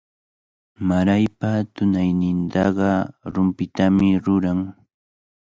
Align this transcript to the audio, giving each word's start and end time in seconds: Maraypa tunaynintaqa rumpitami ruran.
Maraypa 0.91 1.51
tunaynintaqa 1.75 2.89
rumpitami 3.33 4.09
ruran. 4.25 4.59